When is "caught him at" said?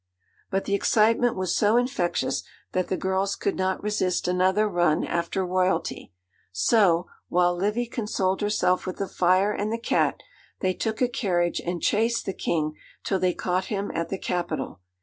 13.35-14.09